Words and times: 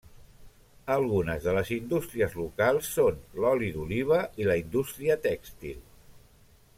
Algunes 0.93 1.43
de 1.49 1.53
les 1.57 1.69
indústries 1.75 2.33
locals 2.39 2.89
són 2.95 3.21
l'oli 3.43 3.71
d'oliva 3.79 4.21
i 4.43 4.49
la 4.51 4.59
indústria 4.65 5.19
tèxtil. 5.31 5.79